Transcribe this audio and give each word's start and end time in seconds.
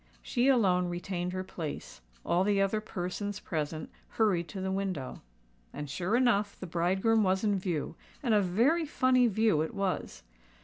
She 0.23 0.47
alone 0.47 0.87
retained 0.89 1.31
her 1.31 1.43
place: 1.43 2.01
all 2.25 2.43
the 2.43 2.59
other 2.59 2.81
persons 2.81 3.39
present 3.39 3.91
hurried 4.07 4.47
to 4.47 4.59
the 4.59 4.71
window. 4.71 5.21
And, 5.71 5.87
sure 5.91 6.15
enough, 6.15 6.59
the 6.59 6.65
bridegroom 6.65 7.21
was 7.23 7.43
in 7.43 7.59
view; 7.59 7.95
and 8.23 8.33
a 8.33 8.41
very 8.41 8.87
funny 8.87 9.27
view 9.27 9.61
it 9.61 9.75
was. 9.75 10.23